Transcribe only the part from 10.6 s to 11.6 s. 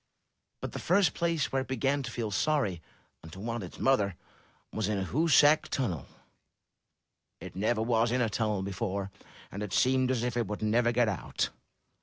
never get out.